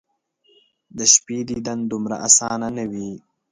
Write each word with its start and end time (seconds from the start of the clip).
د 0.97 0.99
شپې 1.13 1.37
دیدن 1.49 1.79
دومره 1.91 2.15
اسانه 2.27 2.67
،نه 2.77 2.85
وي 2.91 3.11